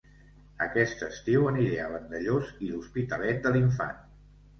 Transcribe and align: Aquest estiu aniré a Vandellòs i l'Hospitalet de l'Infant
Aquest 0.65 1.03
estiu 1.07 1.45
aniré 1.49 1.75
a 1.83 1.89
Vandellòs 1.91 2.49
i 2.69 2.71
l'Hospitalet 2.71 3.45
de 3.45 3.53
l'Infant 3.57 4.01